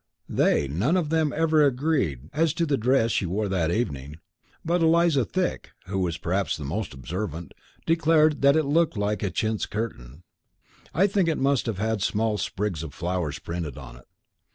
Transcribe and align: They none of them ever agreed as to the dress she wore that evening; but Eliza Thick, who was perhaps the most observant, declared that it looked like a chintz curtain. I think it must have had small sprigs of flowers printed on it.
They 0.29 0.67
none 0.67 0.97
of 0.97 1.09
them 1.09 1.31
ever 1.31 1.63
agreed 1.63 2.31
as 2.33 2.55
to 2.55 2.65
the 2.65 2.75
dress 2.75 3.11
she 3.11 3.27
wore 3.27 3.47
that 3.47 3.69
evening; 3.69 4.15
but 4.65 4.81
Eliza 4.81 5.23
Thick, 5.25 5.73
who 5.85 5.99
was 5.99 6.17
perhaps 6.17 6.57
the 6.57 6.65
most 6.65 6.95
observant, 6.95 7.53
declared 7.85 8.41
that 8.41 8.55
it 8.55 8.63
looked 8.65 8.97
like 8.97 9.21
a 9.21 9.29
chintz 9.29 9.67
curtain. 9.67 10.23
I 10.91 11.05
think 11.05 11.29
it 11.29 11.37
must 11.37 11.67
have 11.67 11.77
had 11.77 12.01
small 12.01 12.39
sprigs 12.39 12.81
of 12.81 12.95
flowers 12.95 13.37
printed 13.37 13.77
on 13.77 13.95
it. 13.95 14.05